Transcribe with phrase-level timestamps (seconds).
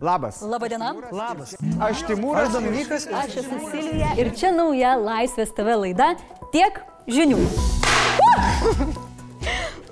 [0.00, 0.42] Labas.
[0.42, 0.92] Labadiena.
[1.12, 1.54] Labas.
[1.80, 2.50] Aš Timūras.
[2.50, 3.06] Aš Dominikas.
[3.08, 6.12] Aš esu Silvija ir čia nauja Laisvės TV laida
[6.52, 7.40] Tiek žinių.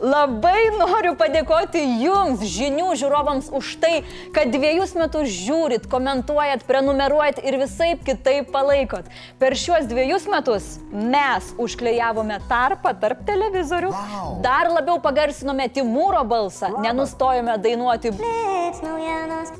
[0.05, 3.93] Labai noriu padėkoti Jums, žinių žiūrovams, už tai,
[4.37, 9.09] kad dviejus metus žiūrit, komentuojat, prenumeruojat ir visai kitaip palaikot.
[9.41, 14.35] Per šiuos dviejus metus mes užklejavome tarpą tarp televizorių, wow.
[14.45, 16.85] dar labiau pagarsinome Timūro balsą, Labas.
[16.85, 18.13] nenustojome dainuoti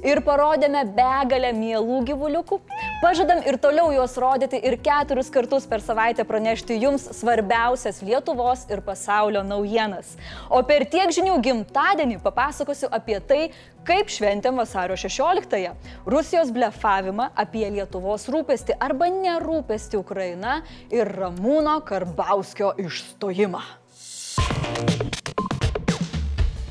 [0.05, 2.61] ir parodėme begalę mielų gyvuliukų.
[3.03, 8.81] Pažadam ir toliau juos rodyti ir keturis kartus per savaitę pranešti Jums svarbiausias Lietuvos ir
[8.87, 10.15] pasaulio naujienas.
[10.49, 13.41] O per tiek žinių gimtadienį papasakosiu apie tai,
[13.85, 15.75] kaip šventėm vasario 16-ąją.
[16.07, 20.61] Rusijos blefavimą apie Lietuvos rūpestį arba nerūpestį Ukraina
[20.95, 23.65] ir Ramūno Karbauskio išstojimą.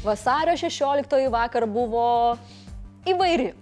[0.04, 2.08] Vasario 16 vakar buvo
[3.08, 3.54] įvairi.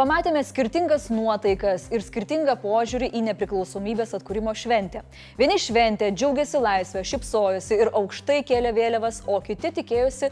[0.00, 5.02] Pamatėme skirtingas nuotaikas ir skirtingą požiūrį į nepriklausomybės atkūrimo šventę.
[5.36, 10.30] Vieni šventė, džiaugiasi laisvę, šipsojosi ir aukštai kėlė vėliavas, o kiti tikėjosi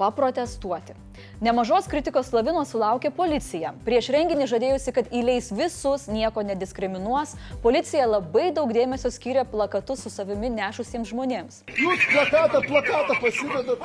[0.00, 0.96] paprotestuoti.
[1.44, 3.74] Nemažos kritikos lavinos sulaukė policija.
[3.84, 7.34] Prieš renginį žadėjusi, kad įleis visus, nieko nediskriminuos,
[7.64, 11.60] policija labai daug dėmesio skyrė plakatus su savimi nešusiems žmonėms.
[11.76, 13.84] Jūs plakatą, plakatą pasidedat.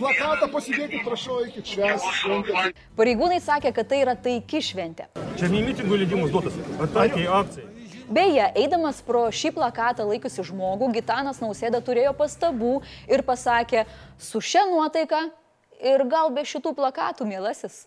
[0.00, 2.08] Plakatą pasidėkit, prašau, iki švęs.
[3.00, 5.10] Pareigūnai sakė, kad tai yra taiki šventė.
[5.36, 7.69] Čia ne mitingų leidimas duotas, o taikiai akcijai.
[8.10, 13.84] Beje, eidamas pro šį plakatą laikusi žmogų, Gitanas Nausėda turėjo pastabų ir pasakė,
[14.18, 15.28] su šia nuotaika
[15.78, 17.84] ir gal be šitų plakatų, mielasis.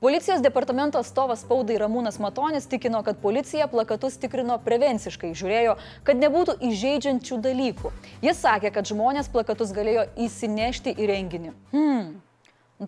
[0.00, 5.74] Policijos departamento atstovas spaudai Ramūnas Matonis tikino, kad policija plakatus tikrino prevenciškai, žiūrėjo,
[6.06, 7.92] kad nebūtų įžeidžiančių dalykų.
[8.24, 11.52] Jis sakė, kad žmonės plakatus galėjo įsinešti į renginį.
[11.74, 12.12] Hmm,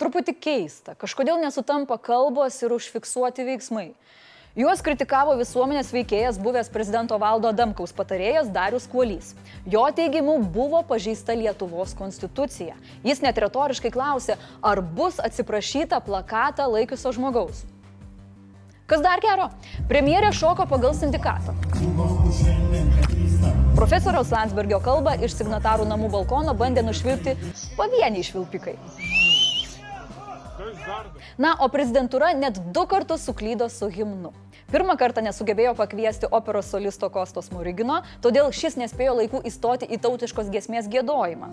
[0.01, 3.91] truputį keista, kažkodėl nesutampa kalbos ir užfiksuoti veiksmai.
[4.59, 9.29] Juos kritikavo visuomenės veikėjas buvęs prezidento Valdo Damkaus patarėjas Darius Kuolys.
[9.63, 12.75] Jo teigimu buvo pažeista Lietuvos konstitucija.
[13.07, 17.63] Jis net retoriškai klausė, ar bus atsiprašyta plakatą laikiusio žmogaus.
[18.91, 19.53] Kas dar gero?
[19.87, 21.55] Premjerė šoko pagal sindikatą.
[23.79, 27.39] Profesoriaus Landsbergio kalbą iš signatarų namų balkono bandė nušvilpti
[27.79, 28.75] pavieniai švilpikai.
[31.41, 34.33] Na, o prezidentūra net du kartus suklydo su himnu.
[34.71, 40.51] Pirmą kartą nesugebėjo pakviesti operos solisto Kostos Murigino, todėl šis nespėjo laiku įstoti į tautiškos
[40.55, 41.51] giesmės gėdojimą.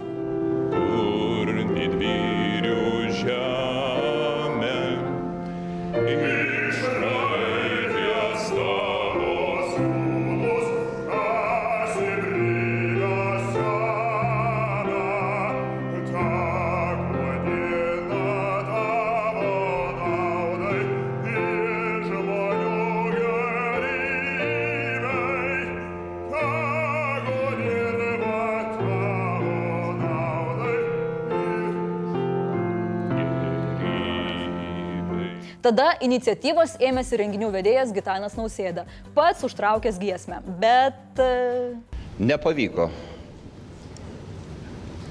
[3.17, 3.57] Žemė?
[35.67, 41.19] Tada iniciatyvos ėmėsi renginių vedėjas Gitanas Nausėda, pats užtraukęs giesmę, bet...
[41.19, 41.75] E,
[42.23, 42.85] Nepavyko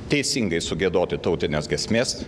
[0.09, 2.23] teisingai sugėdoti tautinės gesmės,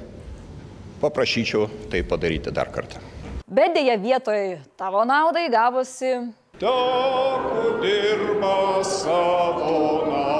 [1.00, 3.00] paprašyčiau tai padaryti dar kartą.
[3.48, 6.12] Bet dėja vietoj tavo naudai gavosi.
[6.60, 10.37] Tegu dirba savo naudai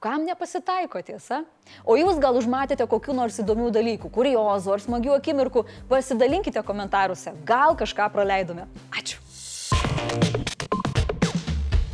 [0.00, 1.42] kam nepasitaiko tiesa?
[1.84, 7.76] O jūs gal užmatėte kokiu nors įdomių dalykų, kuriozų ar smagių akimirkų, pasidalinkite komentaruose, gal
[7.76, 8.64] kažką praleidome.
[8.96, 9.20] Ačiū.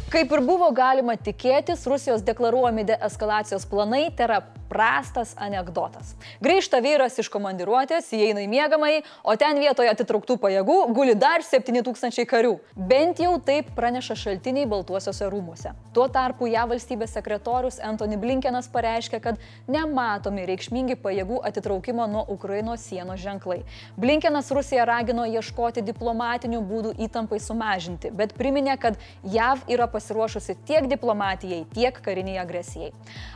[0.06, 4.38] Kaip ir buvo galima tikėtis, Rusijos deklaruojami deeskalacijos planai yra
[4.69, 6.15] prastas anegdotas.
[6.44, 12.27] Grįžta vyras iš komandiruotės, įeina į miegamąjį, o ten vietoje atitrauktų pajėgų guli dar 7000
[12.28, 12.56] karių.
[12.77, 15.72] Bent jau taip praneša šaltiniai Baltuosiuose rūmuose.
[15.97, 19.41] Tuo tarpu ją valstybės sekretorius Antony Blinkenas pareiškė, kad
[19.71, 23.62] nematomi reikšmingi pajėgų atitraukimo nuo Ukrainos sienos ženklai.
[23.97, 30.89] Blinkenas Rusiją ragino ieškoti diplomatinių būdų įtampai sumažinti, bet priminė, kad JAV yra pasiruošusi tiek
[30.91, 32.92] diplomatijai, tiek kariniai agresijai.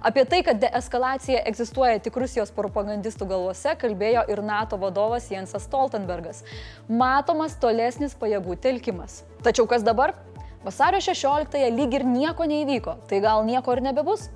[0.07, 5.67] Apie tai, kad deeskalacija informacija egzistuoja tik Rusijos propagandistų galvose, kalbėjo ir NATO vadovas Jensas
[5.69, 6.45] Stoltenbergas.
[6.89, 9.25] Matomas tolesnis pajėgų telkimas.
[9.45, 10.15] Tačiau kas dabar?
[10.65, 14.31] Vasario 16-ąją lyg ir nieko neįvyko, tai gal nieko ir nebebus?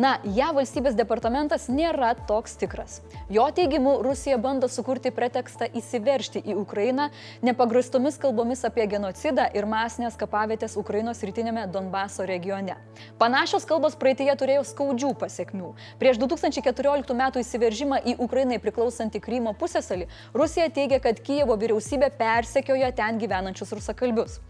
[0.00, 3.02] Na, ją valstybės departamentas nėra toks tikras.
[3.28, 7.10] Jo teigimu, Rusija bando sukurti pretekstą įsiveršti į Ukrainą
[7.44, 12.78] nepagristomis kalbomis apie genocidą ir masinės kapavietės Ukrainos rytinėme Donbaso regione.
[13.20, 15.74] Panašios kalbos praeitėje turėjo skaudžių pasiekmių.
[16.00, 17.26] Prieš 2014 m.
[17.44, 24.40] įsiveržimą į Ukrainai priklausantį Krymo pusėsalį, Rusija teigia, kad Kijevo vyriausybė persekioja ten gyvenančius rusakalbius.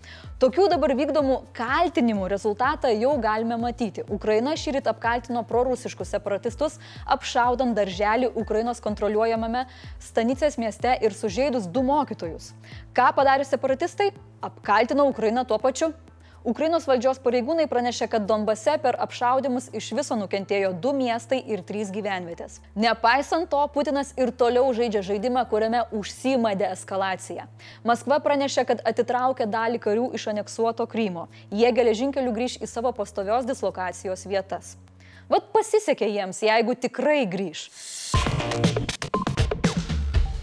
[0.40, 4.06] Tokių dabar vykdomų kaltinimų rezultatą jau galime matyti.
[4.08, 9.66] Ukraina šį rytą apkaltino prorusiškus separatistus, apšaudant darželį Ukrainos kontroliuojamame
[10.02, 12.52] Stanicės mieste ir sužeidus du mokytojus.
[12.96, 14.12] Ką padarė separatistai?
[14.40, 15.92] Apkaltino Ukrainą tuo pačiu
[16.40, 21.90] Ukrainos valdžios pareigūnai pranešė, kad Donbase per apšaudimus iš viso nukentėjo du miestai ir trys
[21.92, 22.62] gyvenvietės.
[22.80, 27.44] Nepaisant to, Putinas ir toliau žaidžia žaidimą, kuriame užsima deeskalacija.
[27.84, 31.28] Maskva pranešė, kad atitraukė dalį karių iš aneksuoto Krymo.
[31.52, 34.78] Jie geležinkeliu grįž į savo pastovios dislokacijos vietas.
[35.30, 37.68] Vat pasisekė jiems, jeigu tikrai grįž.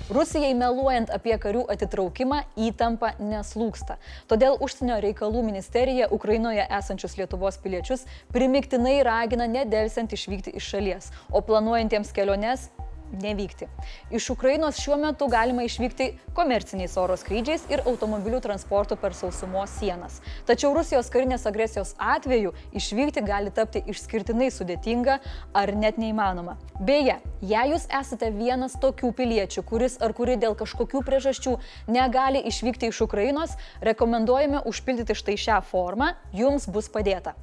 [0.07, 2.38] Rusijai meluojant apie karių atitraukimą
[2.69, 3.98] įtampa neslūksta.
[4.31, 11.44] Todėl užsienio reikalų ministerija Ukrainoje esančius Lietuvos piliečius primiktinai ragina nedelsiant išvykti iš šalies, o
[11.44, 12.69] planuojantiems keliones
[13.12, 13.68] nevykti.
[14.12, 20.19] Iš Ukrainos šiuo metu galima išvykti komerciniais oro skrydžiais ir automobilių transportu per sausumos sienas.
[20.48, 25.19] Tačiau Rusijos karinės agresijos atveju išvykti gali tapti išskirtinai sudėtinga
[25.54, 26.57] ar net neįmanoma.
[26.80, 31.57] Beje, jei jūs esate vienas tokių piliečių, kuris ar kuri dėl kažkokių priežasčių
[31.89, 37.33] negali išvykti iš Ukrainos, rekomenduojame užpildyti štai šią formą, jums bus padėta.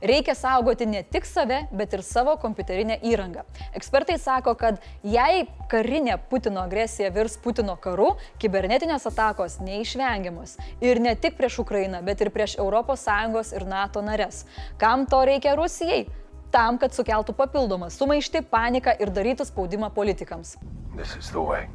[0.00, 3.42] Reikia saugoti ne tik save, bet ir savo kompiuterinę įrangą.
[3.76, 10.56] Ekspertai sako, kad jei karinė Putino agresija virs Putino karu, kibernetinės atakos neišvengiamos.
[10.80, 14.46] Ir ne tik prieš Ukrainą, bet ir prieš ES ir NATO nares.
[14.78, 16.06] Kam to reikia Rusijai?
[16.50, 20.56] Tam, kad sukeltų papildomą sumaištį, paniką ir darytų spaudimą politikams.
[20.96, 21.68] This is the way.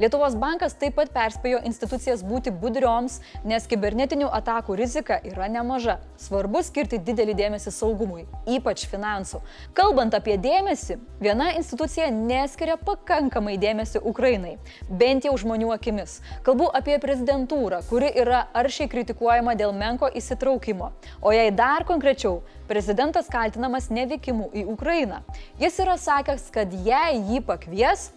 [0.00, 5.98] Lietuvos bankas taip pat perspėjo institucijas būti budrioms, nes kibernetinių atakų rizika yra nemaža.
[6.16, 9.42] Svarbu skirti didelį dėmesį saugumui, ypač finansų.
[9.76, 14.54] Kalbant apie dėmesį, viena institucija neskiria pakankamai dėmesį Ukrainai,
[14.88, 16.22] bent jau žmonių akimis.
[16.48, 20.94] Kalbu apie prezidentūrą, kuri yra aršiai kritikuojama dėl menko įsitraukimo.
[21.20, 22.38] O jei dar konkrečiau,
[22.72, 25.20] prezidentas kaltinamas nevykimu į Ukrainą.
[25.60, 28.08] Jis yra sakęs, kad jei jį pakvies,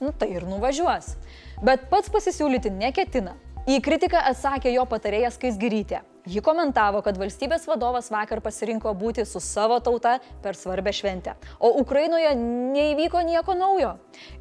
[0.00, 1.14] nu tai ir nuvažiuos.
[1.62, 3.36] Bet pats pasisiūlyti neketina.
[3.68, 6.00] Į kritiką atsakė jo patarėjas Kaisgirytė.
[6.28, 11.34] Ji komentavo, kad valstybės vadovas vakar pasirinko būti su savo tauta per svarbę šventę.
[11.60, 13.94] O Ukrainoje neįvyko nieko naujo.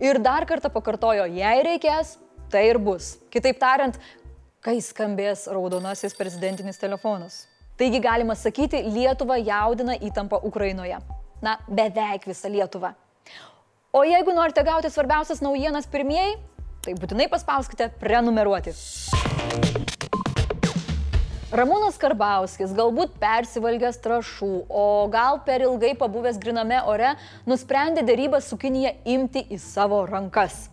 [0.03, 2.17] Ir dar kartą pakartojo, jei reikės,
[2.51, 3.17] tai ir bus.
[3.31, 3.99] Kitaip tariant,
[4.63, 7.45] kai skambės raudonasis prezidentinis telefonas.
[7.79, 10.99] Taigi galima sakyti, Lietuva jaudina įtampą Ukrainoje.
[11.43, 12.91] Na, beveik visą Lietuvą.
[13.91, 16.35] O jeigu norite gauti svarbiausias naujienas pirmieji,
[16.85, 18.69] tai būtinai paspauskite prenumeruoti.
[21.49, 27.15] Ramūnas Karbauskis, galbūt persivalgęs trašų, o gal per ilgai pabuvęs griname ore,
[27.49, 30.67] nusprendė dėrybą su Kinija imti į savo rankas.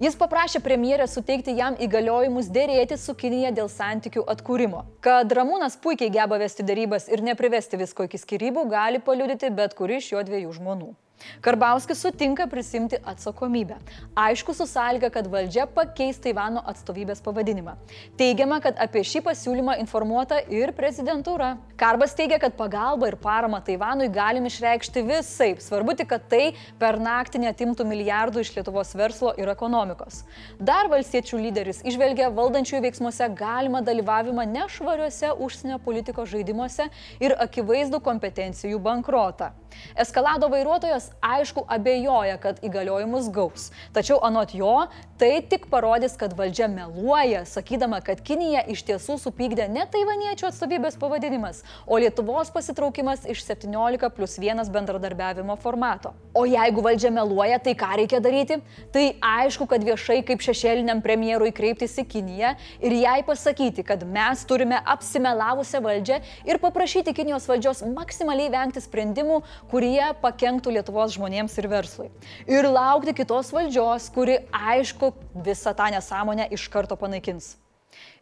[0.00, 4.86] Jis paprašė premjerę suteikti jam įgaliojimus dėrėti su Kinija dėl santykių atkūrimo.
[5.04, 10.00] Kad Ramūnas puikiai geba vesti dėrybas ir neprivesti visko iki skirybų, gali paliudyti bet kuri
[10.00, 10.96] iš jo dviejų žmonų.
[11.40, 13.76] Karbauskis sutinka prisimti atsakomybę.
[14.16, 17.76] Aišku, su sąlyga, kad valdžia pakeis Taivano atstovybės pavadinimą.
[18.18, 21.54] Teigiama, kad apie šį pasiūlymą informuota ir prezidentūra.
[21.80, 25.50] Karbas teigia, kad pagalbą ir paramą Taivanui galim išreikšti visai.
[25.62, 30.22] Svarbu tik, kad tai per naktį netimtų milijardų iš Lietuvos verslo ir ekonomikos.
[30.60, 36.88] Dar valstiečių lyderis išvelgia valdančiųjų veiksmuose galimą dalyvavimą nešvariuose užsienio politikos žaidimuose
[37.20, 39.52] ir akivaizdų kompetencijų bankrotą.
[40.00, 43.70] Eskalado vairuotojas aišku abejoja, kad įgaliojimus gaus.
[43.94, 44.86] Tačiau anot jo,
[45.20, 50.98] tai tik parodys, kad valdžia meluoja, sakydama, kad Kinija iš tiesų supykdė ne taivaniečių atstovybės
[51.00, 56.12] pavadinimas, o Lietuvos pasitraukimas iš 17 plus 1 bendradarbiavimo formato.
[56.36, 58.58] O jeigu valdžia meluoja, tai ką reikia daryti?
[58.92, 64.44] Tai aišku, kad viešai kaip šešėliniam premjerui kreiptis į Kiniją ir jai pasakyti, kad mes
[64.48, 71.68] turime apsimelavusią valdžią ir paprašyti Kinijos valdžios maksimaliai vengti sprendimų, kurie pakenktų Lietuvos žmonėms ir
[71.68, 72.08] verslui.
[72.48, 75.12] Ir laukti kitos valdžios, kuri aišku
[75.44, 77.54] visą tą nesąmonę iš karto panaikins.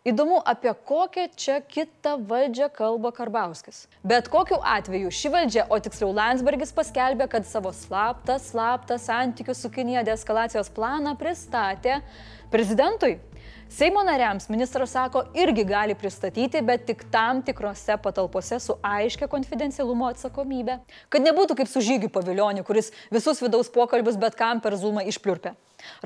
[0.05, 3.87] Įdomu, apie kokią čia kitą valdžią kalba Karbauskis.
[4.05, 9.71] Bet kokiu atveju ši valdžia, o tiksliau Landsbergis paskelbė, kad savo slaptą, slaptą santykių su
[9.73, 12.03] Kinija deeskalacijos planą pristatė
[12.53, 13.17] prezidentui.
[13.75, 20.07] Seimo nariams ministras sako, irgi gali pristatyti, bet tik tam tikrose patalpose su aiškia konfidencialumo
[20.13, 20.77] atsakomybė.
[21.11, 25.57] Kad nebūtų kaip su žygiu pavilioniu, kuris visus vidaus pokalbius bet kam per zumą išpliurpė.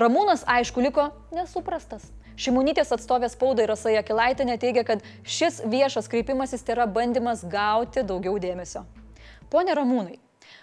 [0.01, 2.09] Ramūnas, aišku, liko nesuprastas.
[2.41, 8.41] Šimunytės atstovės spaudai Rasa Jakilaitinė teigia, kad šis viešas kreipimasis tai yra bandymas gauti daugiau
[8.41, 8.87] dėmesio.
[9.53, 10.17] Pone Ramūnai,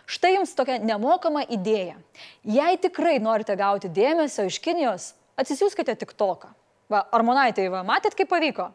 [0.09, 1.99] štai jums tokia nemokama idėja.
[2.41, 6.55] Jei tikrai norite gauti dėmesio iš Kinijos, atsisiųskite tik toką.
[6.91, 8.69] Va, Armonaitai, va, matėt, kaip pavyko?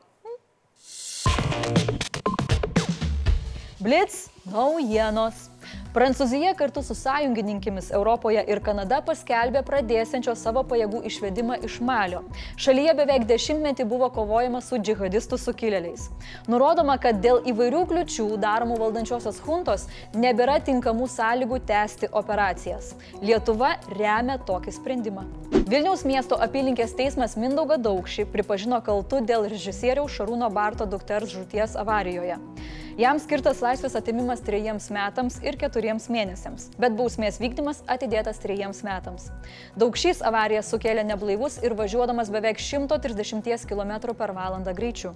[3.81, 5.50] Blitz naujienos.
[5.91, 12.21] Prancūzija kartu su sąjungininkėmis Europoje ir Kanada paskelbė pradėsiančio savo pajėgų išvedimą iš Malio.
[12.63, 16.05] Šalyje beveik dešimtmetį buvo kovojama su džihadistų sukilėliais.
[16.47, 22.93] Nurodoma, kad dėl įvairių kliučių daromų valdančiosios huntos nebėra tinkamų sąlygų tęsti operacijas.
[23.19, 25.25] Lietuva remia tokį sprendimą.
[25.71, 32.39] Vilniaus miesto apylinkės teismas Mindauga Daugšį pripažino kaltu dėl režisieriaus Šarūno Barto dukters žūties avarijoje.
[33.01, 39.31] Jam skirtas laisvės atimimas trejiems metams ir keturiems mėnesiams, bet bausmės vykdymas atidėtas trejiems metams.
[39.81, 45.15] Daugšys avariją sukėlė neblaivus ir važiuodamas beveik 130 km per valandą greičiu.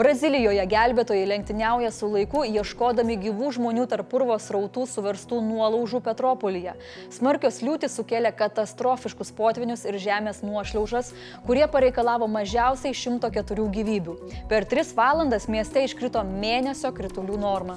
[0.00, 6.76] Brazilijoje gelbėtojai lenktyniauja su laiku, ieškodami gyvų žmonių tarp purvo srautų suverstų nuolaužų Petropolyje.
[7.12, 11.10] Smarkios liūtis sukėlė katastrofiškus potvinius ir žemės nuošliaužas,
[11.44, 14.14] kurie pareikalavo mažiausiai 104 gyvybių.
[14.48, 17.76] Per 3 valandas mieste iškrito mėnesio kritulių norma.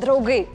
[0.00, 0.46] Draugai,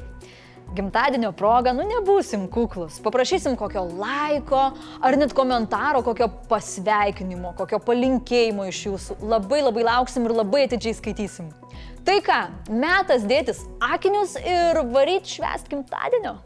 [0.76, 3.00] gimtadienio proga, nu nebūsim kuklus.
[3.04, 4.62] Paprašysim kokio laiko
[5.02, 9.20] ar net komentaro, kokio pasveikinimo, kokio palinkėjimo iš jūsų.
[9.36, 11.52] Labai labai lauksim ir labai atidžiai skaitysim.
[12.06, 16.38] Tai ką, metas dėtis akinius ir varyt švest gimtadienio.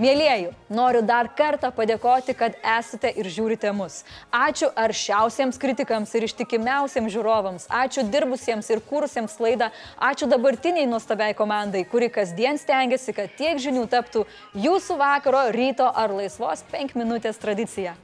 [0.00, 3.98] Mėlyjeji, noriu dar kartą padėkoti, kad esate ir žiūrite mus.
[4.32, 7.68] Ačiū aršiausiems kritikams ir ištikimiausiems žiūrovams.
[7.68, 9.68] Ačiū dirbusiems ir kūrusiems laidą.
[10.00, 14.24] Ačiū dabartiniai nuostabiai komandai, kuri kasdien stengiasi, kad tiek žinių taptų
[14.64, 17.96] jūsų vakaro, ryto ar laisvos 5 minutės tradicija.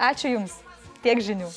[0.00, 0.56] Ačiū Jums.
[1.04, 1.48] Tiek žinių.